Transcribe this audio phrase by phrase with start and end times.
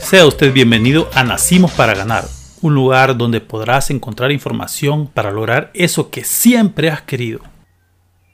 [0.00, 2.24] Sea usted bienvenido a Nacimos para Ganar,
[2.62, 7.40] un lugar donde podrás encontrar información para lograr eso que siempre has querido.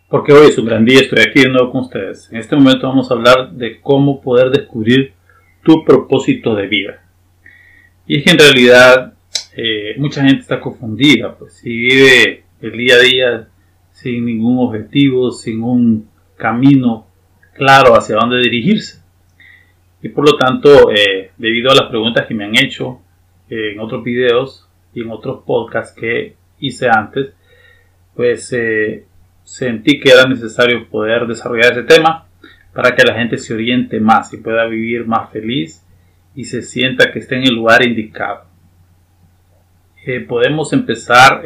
[0.08, 2.28] Porque hoy es un gran día, estoy aquí de nuevo con ustedes.
[2.30, 5.14] En este momento vamos a hablar de cómo poder descubrir
[5.64, 7.02] tu propósito de vida.
[8.06, 9.14] Y es que en realidad
[9.56, 13.48] eh, mucha gente está confundida, pues si vive el día a día
[13.92, 17.06] sin ningún objetivo, sin un camino
[17.54, 19.03] claro hacia dónde dirigirse.
[20.04, 23.00] Y por lo tanto, eh, debido a las preguntas que me han hecho
[23.48, 27.32] en otros videos y en otros podcasts que hice antes,
[28.14, 29.06] pues eh,
[29.44, 32.26] sentí que era necesario poder desarrollar ese tema
[32.74, 35.82] para que la gente se oriente más y pueda vivir más feliz
[36.34, 38.44] y se sienta que está en el lugar indicado.
[40.04, 41.42] Eh, podemos empezar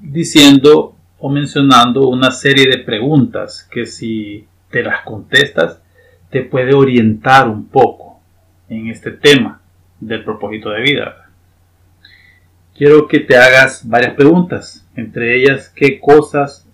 [0.00, 5.79] diciendo o mencionando una serie de preguntas que si te las contestas
[6.30, 8.20] te puede orientar un poco
[8.68, 9.60] en este tema
[9.98, 11.30] del propósito de vida.
[12.76, 16.66] Quiero que te hagas varias preguntas, entre ellas qué cosas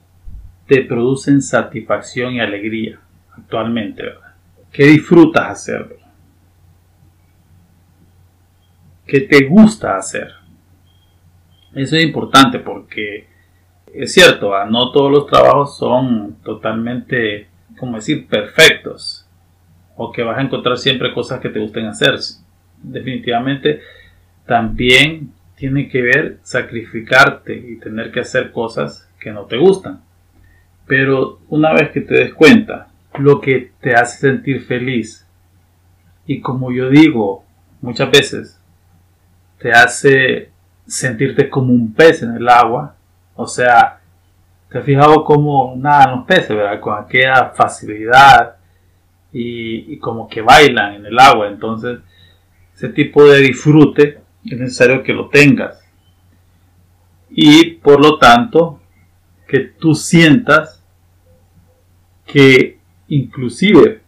[0.67, 3.01] te producen satisfacción y alegría
[3.37, 4.05] actualmente,
[4.73, 5.97] ¿Qué disfrutas hacer?
[9.07, 10.33] ¿Qué te gusta hacer?
[11.75, 13.27] Eso es importante porque
[13.95, 17.49] es cierto, no todos los trabajos son totalmente,
[17.79, 19.26] como decir, perfectos.
[19.97, 22.15] O que vas a encontrar siempre cosas que te gusten hacer.
[22.83, 23.81] Definitivamente
[24.45, 30.03] también tiene que ver sacrificarte y tener que hacer cosas que no te gustan.
[30.87, 32.89] Pero una vez que te des cuenta
[33.19, 35.27] lo que te hace sentir feliz
[36.27, 37.45] y como yo digo
[37.81, 38.61] muchas veces,
[39.59, 40.51] te hace
[40.87, 42.95] sentirte como un pez en el agua,
[43.35, 44.01] o sea,
[44.69, 46.81] te has fijado cómo nadan los peces, ¿verdad?
[46.81, 48.56] Con aquella facilidad
[49.39, 51.49] y, como que bailan en el agua.
[51.49, 51.99] Entonces,
[52.75, 55.85] ese tipo de disfrute es necesario que lo tengas.
[57.29, 58.81] Y por lo tanto,
[59.47, 60.83] que tú sientas
[62.25, 64.01] que inclusive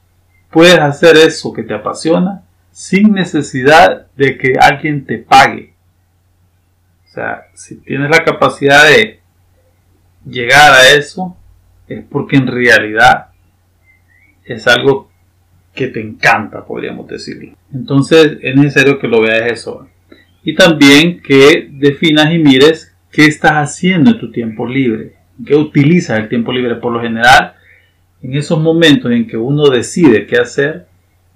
[0.51, 5.75] puedes hacer eso que te apasiona sin necesidad de que alguien te pague.
[7.05, 9.21] O sea, si tienes la capacidad de
[10.25, 11.37] llegar a eso,
[11.87, 13.29] es porque en realidad
[14.45, 15.09] es algo
[15.79, 17.53] que te encanta, podríamos decirlo.
[17.73, 19.87] Entonces es necesario que lo veas eso.
[20.43, 25.15] Y también que definas y mires qué estás haciendo en tu tiempo libre,
[25.47, 26.75] qué utilizas el tiempo libre.
[26.75, 27.55] Por lo general,
[28.23, 30.87] en esos momentos en que uno decide qué hacer,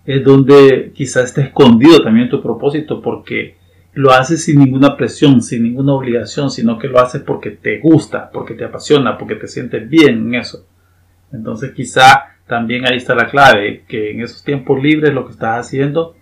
[0.04, 3.54] es donde quizás esté escondido también tu propósito, porque
[3.94, 8.28] lo haces sin ninguna presión, sin ninguna obligación, sino que lo haces porque te gusta,
[8.32, 10.66] porque te apasiona, porque te sientes bien en eso.
[11.32, 15.66] Entonces quizá también ahí está la clave, que en esos tiempos libres lo que estás
[15.66, 16.14] haciendo,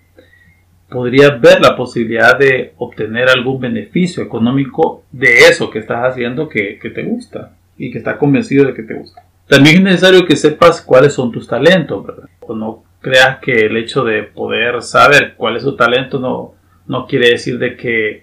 [0.89, 6.79] podrías ver la posibilidad de obtener algún beneficio económico de eso que estás haciendo que,
[6.95, 9.25] te gusta y que estás convencido de que te gusta.
[9.49, 12.29] También es necesario que sepas cuáles son tus talentos, ¿verdad?
[12.39, 16.55] O no creas que el hecho de poder saber cuál es tu talento no,
[16.87, 18.23] no quiere decir de que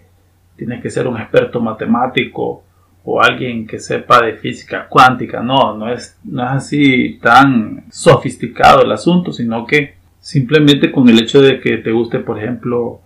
[0.56, 2.64] tienes que ser un experto matemático
[3.10, 5.40] o alguien que sepa de física cuántica.
[5.42, 11.18] No, no es, no es así tan sofisticado el asunto, sino que simplemente con el
[11.18, 13.00] hecho de que te guste, por ejemplo,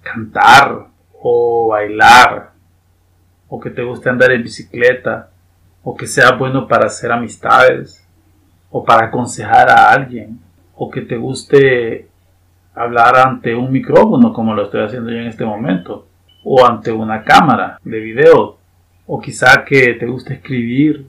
[0.00, 0.86] cantar
[1.20, 2.52] o bailar,
[3.48, 5.30] o que te guste andar en bicicleta,
[5.82, 8.06] o que sea bueno para hacer amistades,
[8.70, 10.38] o para aconsejar a alguien,
[10.76, 12.06] o que te guste
[12.76, 16.06] hablar ante un micrófono como lo estoy haciendo yo en este momento,
[16.44, 18.57] o ante una cámara de video,
[19.08, 21.06] o quizá que te guste escribir,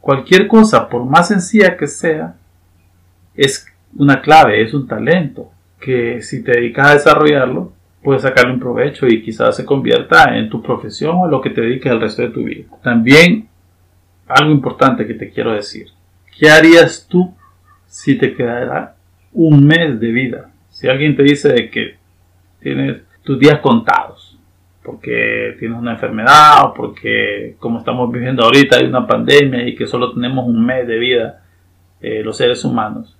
[0.00, 2.34] cualquier cosa, por más sencilla que sea,
[3.36, 8.60] es una clave, es un talento, que si te dedicas a desarrollarlo, puedes sacarle un
[8.60, 12.22] provecho y quizás se convierta en tu profesión o lo que te dediques el resto
[12.22, 12.66] de tu vida.
[12.82, 13.48] También
[14.26, 15.86] algo importante que te quiero decir.
[16.36, 17.32] ¿Qué harías tú
[17.86, 18.96] si te quedara
[19.32, 20.50] un mes de vida?
[20.68, 21.96] Si alguien te dice de que
[22.60, 24.25] tienes tus días contados,
[24.86, 29.88] porque tienes una enfermedad o porque como estamos viviendo ahorita hay una pandemia y que
[29.88, 31.42] solo tenemos un mes de vida
[32.00, 33.18] eh, los seres humanos,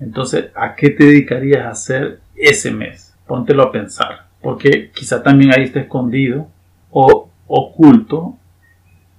[0.00, 3.16] entonces ¿a qué te dedicarías a hacer ese mes?
[3.28, 6.48] Póntelo a pensar, porque quizá también ahí está escondido
[6.90, 8.36] o oculto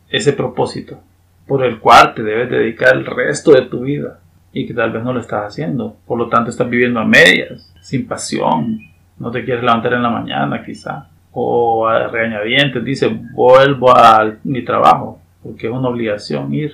[0.09, 0.99] ese propósito
[1.47, 4.19] por el cual te debes dedicar el resto de tu vida
[4.51, 5.95] y que tal vez no lo estás haciendo.
[6.05, 8.79] Por lo tanto, estás viviendo a medias, sin pasión.
[9.17, 11.07] No te quieres levantar en la mañana, quizá.
[11.31, 16.73] O a regañadientes, dice, vuelvo a mi trabajo, porque es una obligación ir.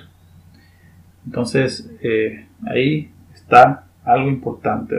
[1.26, 4.96] Entonces, eh, ahí está algo importante.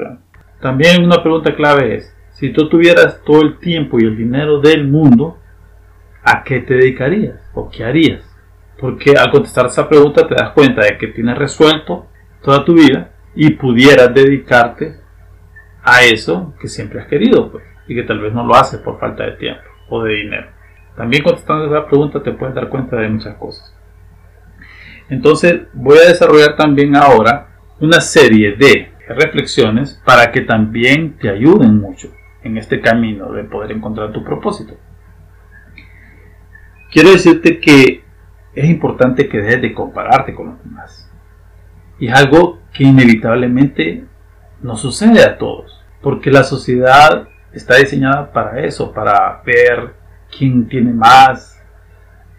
[0.62, 4.88] También una pregunta clave es, Si tú tuvieras todo el tiempo y el dinero del
[4.88, 5.40] mundo,
[6.24, 7.40] ¿a qué te dedicarías?
[7.56, 8.24] ¿O qué harías?
[8.80, 12.06] Porque al contestar esa pregunta te das cuenta de que tienes resuelto
[12.44, 14.98] toda tu vida y pudieras dedicarte
[15.84, 19.00] a eso que siempre has querido, pues, y que tal vez no lo haces por
[19.00, 20.48] falta de tiempo o de dinero.
[20.96, 23.74] También contestando esa pregunta te puedes dar cuenta de muchas cosas.
[25.10, 27.48] Entonces voy a desarrollar también ahora
[27.80, 32.12] una serie de reflexiones para que también te ayuden mucho
[32.44, 34.76] en este camino de poder encontrar tu propósito.
[36.92, 38.04] Quiero decirte que
[38.54, 41.12] es importante que dejes de compararte con los demás.
[42.00, 44.06] Y es algo que inevitablemente
[44.62, 47.28] nos sucede a todos, porque la sociedad
[47.58, 49.94] está diseñada para eso, para ver
[50.36, 51.62] quién tiene más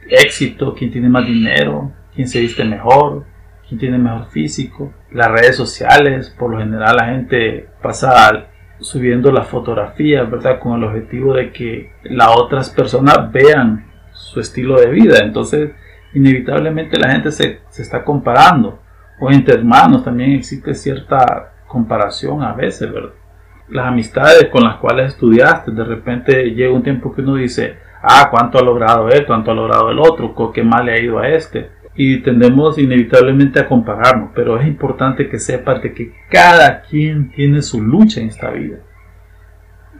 [0.09, 3.25] éxito, quién tiene más dinero, quién se viste mejor,
[3.69, 4.93] quién tiene mejor físico.
[5.12, 8.47] Las redes sociales, por lo general la gente pasa
[8.81, 10.61] subiendo las fotografías, ¿verdad?
[10.61, 15.19] Con el objetivo de que las otras personas vean su estilo de vida.
[15.19, 15.73] Entonces,
[16.15, 18.81] inevitablemente la gente se, se está comparando.
[19.20, 23.11] O entre hermanos también existe cierta comparación a veces, ¿verdad?
[23.70, 28.29] Las amistades con las cuales estudiaste, de repente llega un tiempo que uno dice, ah,
[28.31, 31.29] cuánto ha logrado él, cuánto ha logrado el otro, qué mal le ha ido a
[31.29, 31.70] este.
[31.94, 37.61] Y tendemos inevitablemente a compararnos, pero es importante que sepas de que cada quien tiene
[37.61, 38.79] su lucha en esta vida.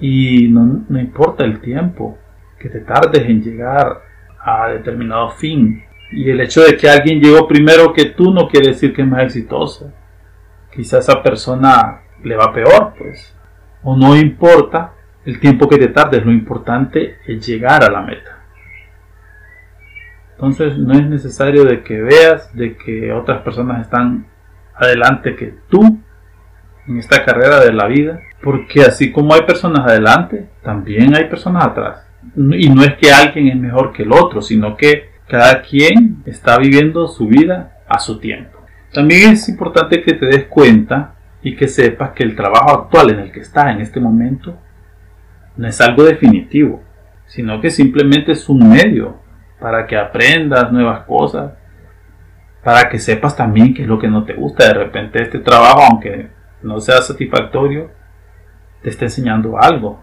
[0.01, 2.19] Y no, no importa el tiempo
[2.59, 4.03] que te tardes en llegar
[4.41, 5.83] a determinado fin.
[6.13, 9.09] Y el hecho de que alguien llegó primero que tú no quiere decir que es
[9.09, 9.93] más exitoso.
[10.73, 13.38] Quizás esa persona le va peor, pues.
[13.83, 14.93] O no importa
[15.25, 18.39] el tiempo que te tardes, lo importante es llegar a la meta.
[20.33, 24.27] Entonces no es necesario de que veas de que otras personas están
[24.75, 25.99] adelante que tú
[26.87, 31.67] en esta carrera de la vida, porque así como hay personas adelante, también hay personas
[31.67, 32.07] atrás.
[32.37, 36.57] Y no es que alguien es mejor que el otro, sino que cada quien está
[36.57, 38.59] viviendo su vida a su tiempo.
[38.93, 43.21] También es importante que te des cuenta y que sepas que el trabajo actual en
[43.21, 44.59] el que estás en este momento
[45.57, 46.83] no es algo definitivo,
[47.27, 49.17] sino que simplemente es un medio
[49.61, 51.53] para que aprendas nuevas cosas,
[52.63, 54.67] para que sepas también qué es lo que no te gusta.
[54.69, 56.29] De repente este trabajo, aunque
[56.63, 57.91] no sea satisfactorio,
[58.83, 60.03] te está enseñando algo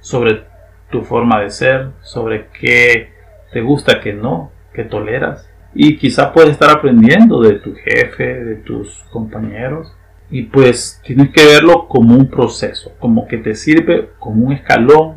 [0.00, 0.44] sobre
[0.90, 3.12] tu forma de ser, sobre qué
[3.52, 5.50] te gusta, qué no, qué toleras.
[5.74, 9.96] Y quizá puedes estar aprendiendo de tu jefe, de tus compañeros,
[10.30, 15.16] y pues tienes que verlo como un proceso, como que te sirve como un escalón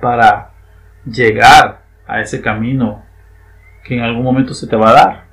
[0.00, 0.52] para
[1.04, 3.04] llegar a ese camino
[3.84, 5.24] que en algún momento se te va a dar.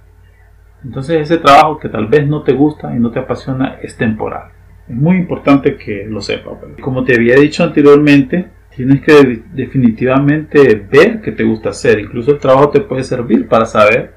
[0.83, 4.51] Entonces ese trabajo que tal vez no te gusta y no te apasiona es temporal.
[4.88, 6.54] Es muy importante que lo sepas.
[6.81, 12.00] Como te había dicho anteriormente, tienes que definitivamente ver qué te gusta hacer.
[12.00, 14.13] Incluso el trabajo te puede servir para saber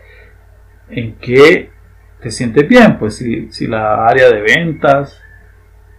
[0.91, 1.71] en qué
[2.21, 5.21] te sientes bien, pues si, si la área de ventas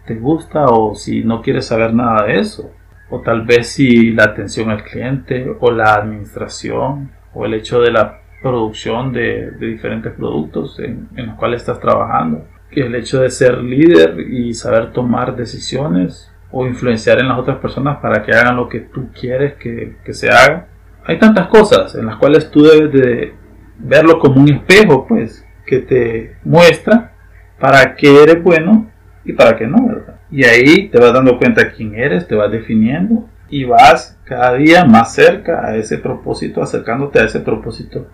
[0.05, 2.71] te gusta o si no quieres saber nada de eso,
[3.09, 7.91] o tal vez si la atención al cliente o la administración o el hecho de
[7.91, 13.57] la producción de, diferentes productos en, los cuales estás trabajando, que el hecho de ser
[13.59, 18.67] líder y saber tomar decisiones o influenciar en las otras personas para que hagan lo
[18.67, 20.67] que tú quieres que, que se haga.
[21.05, 23.33] Hay tantas cosas en las cuales tú debes de
[23.77, 27.13] verlo como un espejo, pues, que te muestra
[27.59, 28.89] para qué eres bueno
[29.23, 30.19] y para qué no, ¿verdad?
[30.31, 34.85] Y ahí te vas dando cuenta quién eres, te vas definiendo y vas cada día
[34.85, 38.07] más cerca a ese propósito, acercándote a ese propósito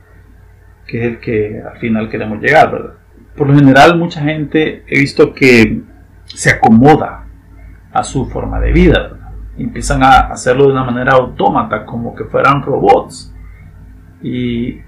[0.86, 2.94] que es el que al final queremos llegar, ¿verdad?
[3.36, 5.82] Por lo general mucha gente he visto que
[6.26, 7.26] se acomoda
[7.92, 9.28] a su forma de vida, ¿verdad?
[9.58, 13.34] empiezan a hacerlo de una manera autómata, como que fueran robots
[14.22, 14.80] y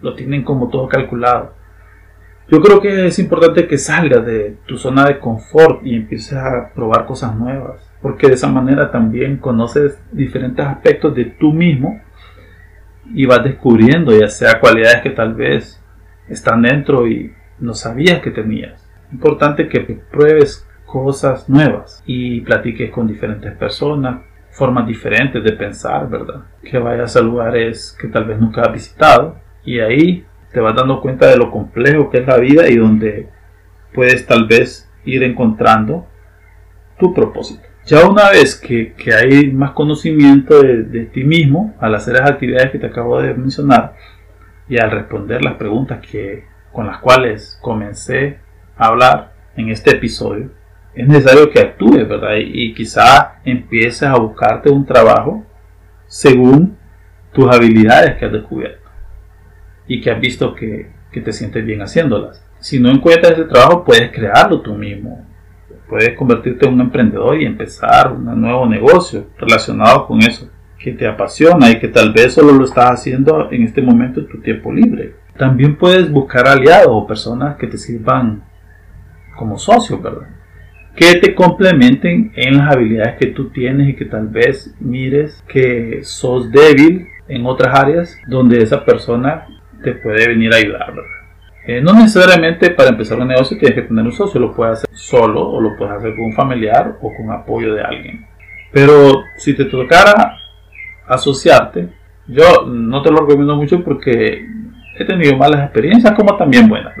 [0.00, 1.54] lo tienen como todo calculado.
[2.48, 6.70] Yo creo que es importante que salgas de tu zona de confort y empieces a
[6.74, 12.00] probar cosas nuevas, porque de esa manera también conoces diferentes aspectos de tú mismo
[13.14, 15.82] y vas descubriendo ya sea cualidades que tal vez
[16.28, 18.90] están dentro y no sabías que tenías.
[19.10, 26.44] Importante que pruebes cosas nuevas y platiques con diferentes personas, formas diferentes de pensar, ¿verdad?
[26.62, 31.00] Que vayas a lugares que tal vez nunca has visitado y ahí te vas dando
[31.00, 33.28] cuenta de lo complejo que es la vida y donde
[33.92, 36.06] puedes tal vez ir encontrando
[36.98, 37.62] tu propósito.
[37.84, 42.78] Ya una vez que, hay más conocimiento de, ti mismo al hacer las actividades que
[42.78, 43.96] te acabo de mencionar
[44.68, 48.38] y al responder las preguntas que, con las cuales comencé
[48.78, 50.50] a hablar en este episodio,
[50.94, 52.36] es necesario que actúes, ¿verdad?
[52.38, 55.44] Y, quizá empieces a buscarte un trabajo
[56.06, 56.78] según
[57.32, 58.83] tus habilidades que has descubierto
[59.86, 62.44] y que has visto que, que te sientes bien haciéndolas.
[62.58, 65.26] Si no encuentras ese trabajo, puedes crearlo tú mismo.
[65.88, 70.48] Puedes convertirte en un emprendedor y empezar un nuevo negocio relacionado con eso
[70.78, 74.28] que te apasiona y que tal vez solo lo estás haciendo en este momento en
[74.28, 75.14] tu tiempo libre.
[75.36, 78.44] También puedes buscar aliados o personas que te sirvan
[79.36, 80.28] como socios, ¿verdad?
[80.94, 86.00] Que te complementen en las habilidades que tú tienes y que tal vez mires que
[86.02, 89.46] sos débil en otras áreas donde esa persona
[89.84, 90.94] te puede venir a ayudar.
[91.66, 94.90] Eh, no necesariamente para empezar un negocio tienes que tener un socio, lo puedes hacer
[94.92, 98.26] solo o lo puedes hacer con un familiar o con apoyo de alguien.
[98.72, 100.36] Pero si te tocara
[101.06, 101.88] asociarte,
[102.26, 104.46] yo no te lo recomiendo mucho porque
[104.98, 106.94] he tenido malas experiencias como también buenas.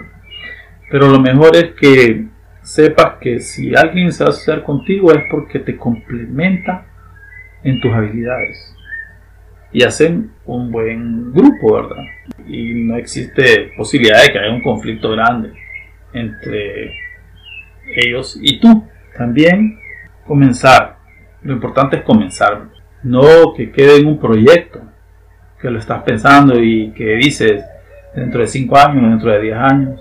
[0.90, 2.26] Pero lo mejor es que
[2.62, 6.86] sepas que si alguien se va a asociar contigo es porque te complementa
[7.62, 8.74] en tus habilidades
[9.72, 12.04] y hacen un buen grupo, ¿verdad?
[12.46, 15.52] Y no existe posibilidad de que haya un conflicto grande
[16.12, 16.92] entre
[17.96, 18.86] ellos y tú.
[19.16, 19.78] También
[20.26, 20.96] comenzar.
[21.42, 22.64] Lo importante es comenzar.
[23.02, 24.80] No que quede en un proyecto
[25.60, 27.64] que lo estás pensando y que dices
[28.14, 30.00] dentro de 5 años, dentro de 10 años,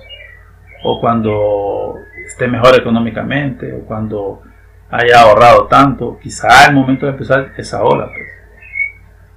[0.83, 1.95] o cuando
[2.25, 4.41] esté mejor económicamente, o cuando
[4.89, 8.07] haya ahorrado tanto, quizá el momento de empezar es ahora.
[8.07, 8.27] Pues.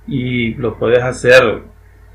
[0.08, 1.62] Y lo puedes hacer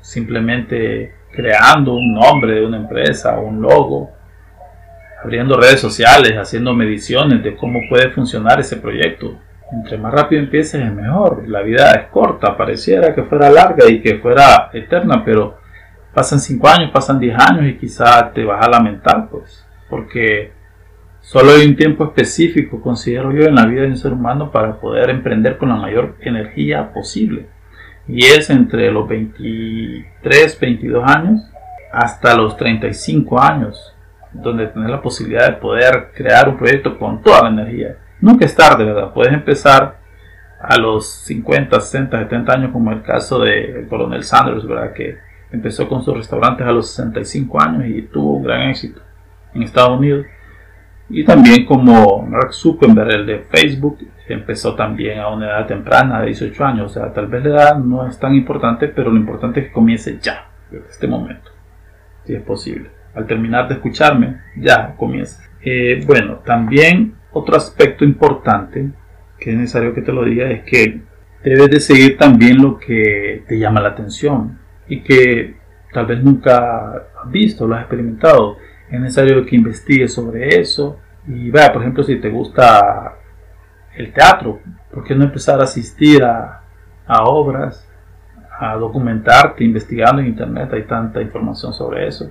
[0.02, 4.10] simplemente creando un nombre de una empresa, un logo,
[5.22, 9.38] abriendo redes sociales, haciendo mediciones de cómo puede funcionar ese proyecto.
[9.72, 11.48] Entre más rápido empieces es mejor.
[11.48, 15.56] La vida es corta, pareciera que fuera larga y que fuera eterna, pero
[16.12, 20.52] pasan 5 años, pasan 10 años y quizá te vas a lamentar, pues, porque
[21.20, 24.78] solo hay un tiempo específico, considero yo, en la vida de un ser humano para
[24.78, 27.46] poder emprender con la mayor energía posible.
[28.12, 31.50] Y es entre los 23, 22 años
[31.90, 33.94] hasta los 35 años,
[34.32, 37.96] donde tienes la posibilidad de poder crear un proyecto con toda la energía.
[38.20, 39.14] Nunca es tarde, ¿verdad?
[39.14, 39.96] Puedes empezar
[40.60, 44.92] a los 50, 60, 70 años, como el caso del coronel Sanders, ¿verdad?
[44.92, 45.16] Que
[45.50, 49.00] empezó con sus restaurantes a los 65 años y tuvo un gran éxito
[49.54, 50.26] en Estados Unidos.
[51.08, 54.00] Y también como Mark Zuckerberg, el de Facebook,
[54.32, 56.90] empezó también a una edad temprana, de 18 años.
[56.90, 59.72] O sea, tal vez la edad no es tan importante, pero lo importante es que
[59.72, 61.50] comience ya, desde este momento,
[62.24, 62.90] si es posible.
[63.14, 65.42] Al terminar de escucharme, ya comienza.
[65.62, 68.90] Eh, bueno, también otro aspecto importante
[69.38, 71.02] que es necesario que te lo diga es que
[71.42, 75.56] debes de seguir también lo que te llama la atención y que
[75.92, 78.56] tal vez nunca has visto, lo has experimentado.
[78.90, 83.16] Es necesario que investigues sobre eso y vea, por ejemplo, si te gusta
[83.96, 84.60] el teatro,
[84.92, 86.62] ¿por qué no empezar a asistir a,
[87.06, 87.88] a obras,
[88.58, 92.30] a documentarte, investigando en internet, hay tanta información sobre eso?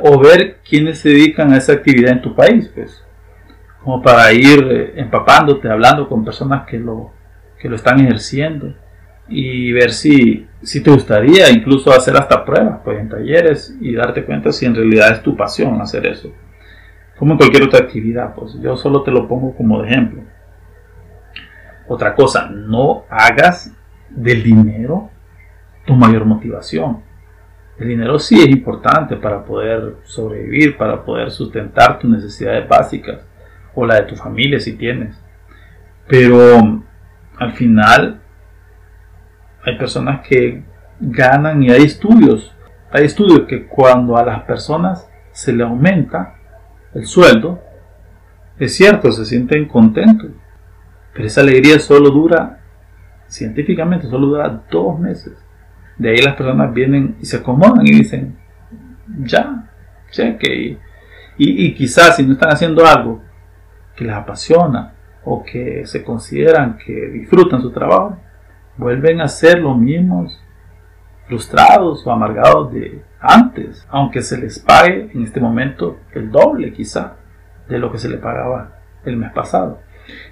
[0.00, 3.02] O ver quiénes se dedican a esa actividad en tu país, pues
[3.86, 7.12] como para ir eh, empapándote, hablando con personas que lo,
[7.56, 8.74] que lo están ejerciendo
[9.28, 14.24] y ver si, si te gustaría incluso hacer hasta pruebas pues, en talleres y darte
[14.24, 16.32] cuenta si en realidad es tu pasión hacer eso.
[17.16, 20.22] Como en cualquier otra actividad, pues yo solo te lo pongo como de ejemplo.
[21.88, 23.72] Otra cosa, no hagas
[24.10, 25.10] del dinero
[25.84, 27.02] tu mayor motivación.
[27.78, 33.20] El dinero sí es importante para poder sobrevivir, para poder sustentar tus necesidades básicas
[33.74, 35.16] o la de tu familia si tienes.
[36.08, 36.82] Pero
[37.36, 38.20] al final
[39.64, 40.64] hay personas que
[40.98, 42.52] ganan y hay estudios.
[42.90, 46.36] Hay estudios que cuando a las personas se le aumenta
[46.94, 47.60] el sueldo,
[48.58, 50.30] es cierto, se sienten contentos.
[51.16, 52.60] Pero esa alegría solo dura,
[53.26, 55.32] científicamente, solo dura dos meses.
[55.96, 58.36] De ahí las personas vienen y se acomodan y dicen,
[59.24, 59.70] ya,
[60.10, 60.78] cheque.
[61.38, 63.22] Y, y quizás si no están haciendo algo
[63.96, 64.92] que les apasiona
[65.24, 68.18] o que se consideran que disfrutan su trabajo,
[68.76, 70.38] vuelven a ser los mismos
[71.28, 77.16] frustrados o amargados de antes, aunque se les pague en este momento el doble quizá
[77.68, 79.80] de lo que se le pagaba el mes pasado.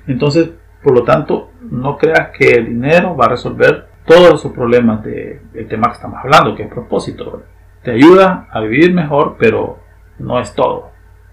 [0.07, 0.51] Entonces,
[0.85, 5.67] por lo tanto, no creas que el dinero va a resolver todos esos problemas del
[5.67, 7.43] tema que estamos hablando, que es propósito.
[7.83, 9.81] Te ayuda a vivir mejor, pero
[10.19, 10.91] no es todo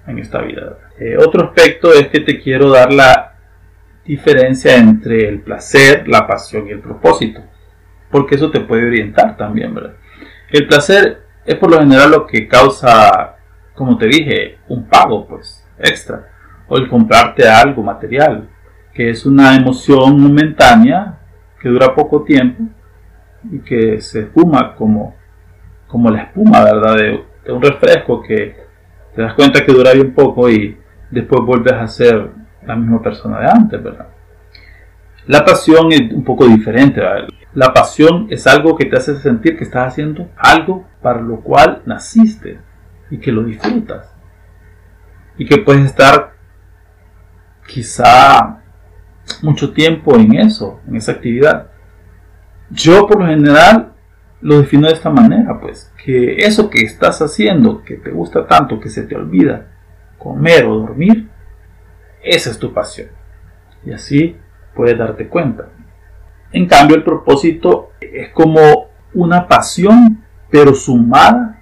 [0.08, 0.78] en esta vida.
[0.98, 3.34] Eh, otro aspecto es que te quiero dar la
[4.06, 7.42] diferencia entre el placer, la pasión y el propósito,
[8.10, 9.78] porque eso te puede orientar también.
[10.50, 13.36] El placer es por lo general lo que causa,
[13.76, 16.28] como te dije, un pago, pues, extra,
[16.68, 18.48] o el comprarte algo material,
[18.94, 21.18] que es una emoción momentánea
[21.60, 22.64] que dura poco tiempo
[23.50, 25.16] y que se espuma como,
[25.88, 26.96] como la espuma, ¿verdad?
[26.96, 28.56] De, un refresco que
[29.16, 30.78] te das cuenta que dura bien poco y
[31.10, 32.30] después vuelves a ser
[32.66, 34.08] la misma persona de antes, ¿verdad?
[35.28, 37.02] La pasión es un poco diferente.
[37.54, 41.82] La pasión es algo que te hace sentir que estás haciendo algo para lo cual
[41.86, 42.60] naciste
[43.10, 44.14] y que lo disfrutas.
[45.38, 46.34] Y que puedes estar
[47.68, 48.61] quizá
[49.42, 51.68] mucho tiempo en eso, en esa actividad.
[52.70, 53.94] Yo por lo general
[54.42, 58.80] lo defino de esta manera, pues, que eso que estás haciendo, que te gusta tanto,
[58.80, 59.68] que se te olvida,
[60.18, 61.30] comer o dormir,
[62.24, 63.10] esa es tu pasión.
[63.86, 64.38] Y así
[64.76, 65.70] puedes darte cuenta.
[66.52, 71.62] En cambio, el propósito es como una pasión, pero sumada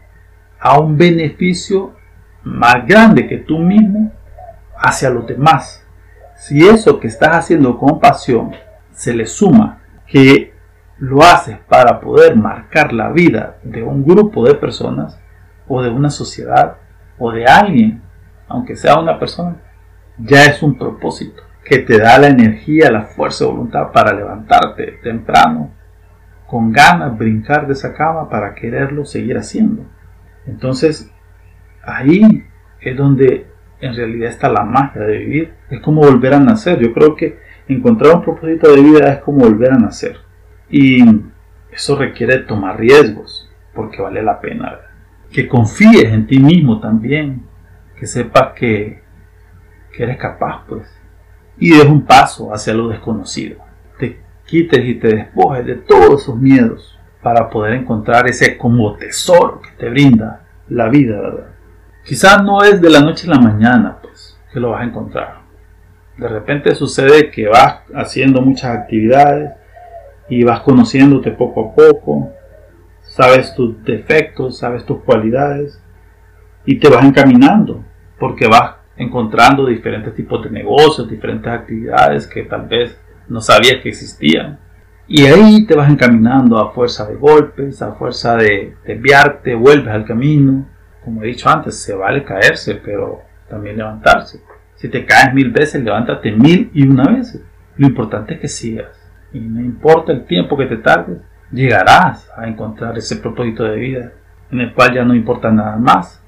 [0.60, 1.96] a un beneficio
[2.44, 4.12] más grande que tú mismo
[4.78, 5.79] hacia los demás.
[6.40, 8.52] Si eso que estás haciendo con pasión
[8.94, 10.54] se le suma que
[10.98, 15.20] lo haces para poder marcar la vida de un grupo de personas
[15.68, 16.78] o de una sociedad
[17.18, 18.02] o de alguien,
[18.48, 19.58] aunque sea una persona,
[20.18, 24.94] ya es un propósito que te da la energía, la fuerza de voluntad para levantarte
[25.04, 25.72] temprano,
[26.48, 29.84] con ganas, brincar de esa cama para quererlo seguir haciendo.
[30.48, 31.12] Entonces,
[31.84, 32.48] ahí
[32.80, 33.49] es donde
[33.82, 35.54] en realidad está la magia de vivir.
[35.70, 36.80] Es como volver a nacer.
[36.80, 40.18] Yo creo que encontrar un propósito de vida es como volver a nacer.
[40.70, 41.04] Y
[41.72, 44.80] eso requiere tomar riesgos, porque vale la pena.
[45.32, 47.44] Que confíes en ti mismo también.
[47.98, 49.02] Que sepas que,
[49.94, 51.00] que eres capaz, pues
[51.60, 53.58] y des un paso hacia lo desconocido.
[54.00, 59.62] Te quites y te despojes de todos esos miedos para poder encontrar ese como tesoro
[59.62, 61.50] que te brinda la vida, ¿verdad?
[62.04, 65.40] Quizás no es de la noche a la mañana, pues, que lo vas a encontrar.
[66.18, 69.52] De repente sucede que vas haciendo muchas actividades
[70.30, 72.32] y vas conociéndote poco a poco,
[73.02, 75.82] sabes tus defectos, sabes tus cualidades
[76.66, 77.84] y te vas encaminando
[78.20, 83.90] porque vas encontrando diferentes tipos de negocios, diferentes actividades que tal vez no sabías que
[83.90, 84.60] existían.
[85.08, 90.06] Y ahí te vas encaminando a fuerza de golpes, a fuerza de desviarte, vuelves al
[90.06, 90.68] camino.
[91.10, 94.44] Como he dicho antes, se vale caerse, pero también levantarse.
[94.76, 97.42] Si te caes mil veces, levántate mil y una veces.
[97.78, 99.10] Lo importante es que sigas.
[99.34, 101.18] Y no importa el tiempo que te tardes,
[101.52, 104.12] llegarás a encontrar ese propósito de vida
[104.52, 106.24] en el cual ya no importa nada más.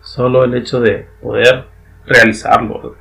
[0.00, 1.66] Solo el hecho de poder
[2.04, 2.96] realizarlo.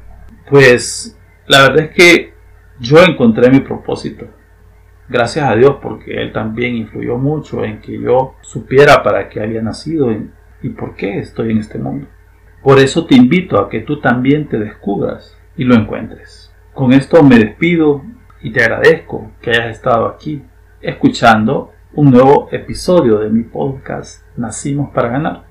[0.48, 2.34] Pues la verdad es que
[2.80, 4.28] yo encontré mi propósito.
[5.10, 9.64] Gracias a Dios porque Él también influyó mucho en que yo supiera para qué había
[9.64, 10.12] nacido
[10.64, 12.08] y por qué estoy en este mundo.
[12.64, 16.52] Por eso te invito a que tú también te descubras y lo encuentres.
[16.74, 18.04] Con esto me despido
[18.42, 20.42] y te agradezco que hayas estado aquí
[20.82, 25.44] escuchando un nuevo episodio de mi podcast Nacimos para ganar,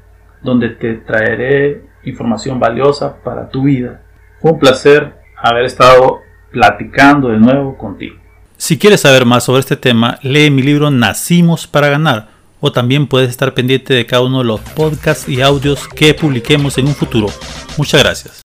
[0.42, 4.03] donde te traeré información valiosa para tu vida.
[4.40, 6.20] Fue un placer haber estado
[6.51, 8.16] platicando de nuevo contigo.
[8.57, 12.32] Si quieres saber más sobre este tema, lee mi libro Nacimos para ganar
[12.62, 16.79] o también puedes estar pendiente de cada uno de los podcasts y audios que publiquemos
[16.79, 17.27] en un futuro.
[17.77, 18.40] Muchas gracias.